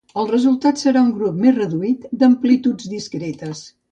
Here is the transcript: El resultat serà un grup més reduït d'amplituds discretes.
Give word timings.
El 0.19 0.27
resultat 0.29 0.79
serà 0.83 1.03
un 1.07 1.11
grup 1.17 1.37
més 1.43 1.53
reduït 1.59 2.09
d'amplituds 2.23 2.91
discretes. 2.97 3.63